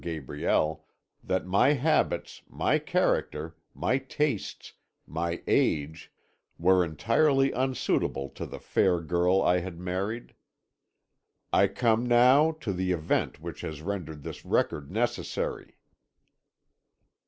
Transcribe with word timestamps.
Gabriel 0.03 0.83
that 1.23 1.45
my 1.45 1.73
habits, 1.73 2.41
my 2.49 2.79
character, 2.79 3.55
my 3.75 3.99
tastes, 3.99 4.73
my 5.05 5.43
age, 5.45 6.11
were 6.57 6.83
entirely 6.83 7.51
unsuitable 7.51 8.27
to 8.27 8.47
the 8.47 8.57
fair 8.59 8.99
girl 8.99 9.43
I 9.43 9.59
had 9.59 9.77
married. 9.79 10.33
I 11.53 11.67
come 11.67 12.07
now 12.07 12.51
to 12.61 12.73
the 12.73 12.91
event 12.91 13.41
which 13.41 13.61
has 13.61 13.83
rendered 13.83 14.23
this 14.23 14.43
record 14.43 14.89
necessary." 14.91 15.77